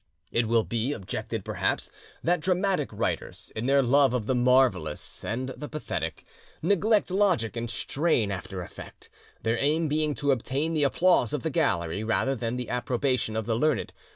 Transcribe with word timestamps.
It 0.31 0.47
will, 0.47 0.63
be 0.63 0.93
objected, 0.93 1.45
perhaps, 1.45 1.91
that 2.23 2.39
dramatic 2.41 2.91
writers, 2.91 3.51
in 3.55 3.67
their 3.67 3.83
love 3.83 4.15
of 4.15 4.25
the 4.25 4.33
marvellous 4.33 5.23
and 5.23 5.49
the 5.49 5.69
pathetic, 5.69 6.25
neglect 6.63 7.11
logic 7.11 7.55
and 7.55 7.69
strain 7.69 8.31
after 8.31 8.63
effect, 8.63 9.11
their 9.43 9.59
aim 9.59 9.87
being 9.87 10.15
to 10.15 10.31
obtain 10.31 10.73
the 10.73 10.81
applause 10.85 11.33
of 11.33 11.43
the 11.43 11.51
gallery 11.51 12.03
rather 12.03 12.35
than 12.35 12.55
the 12.55 12.69
approbation 12.71 13.35
of 13.35 13.45
the 13.45 13.53
learned. 13.55 13.93